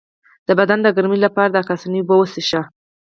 د 0.47 0.49
بدن 0.59 0.79
د 0.83 0.87
ګرمۍ 0.95 1.19
لپاره 1.25 1.49
د 1.51 1.57
کاسني 1.67 1.99
اوبه 2.01 2.15
وڅښئ 2.17 2.61